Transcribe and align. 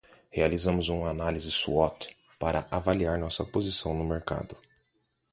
Realizamos 0.31 0.89
uma 0.89 1.11
análise 1.11 1.51
SWOT 1.51 2.09
para 2.39 2.67
avaliar 2.71 3.19
nossa 3.19 3.45
posição 3.45 3.93
no 3.93 4.03
mercado. 4.03 4.57